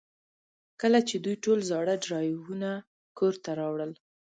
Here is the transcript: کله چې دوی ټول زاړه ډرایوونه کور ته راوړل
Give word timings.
کله 0.81 0.99
چې 1.07 1.15
دوی 1.23 1.35
ټول 1.43 1.59
زاړه 1.69 1.95
ډرایوونه 2.05 2.69
کور 3.17 3.33
ته 3.43 3.51
راوړل 3.59 3.91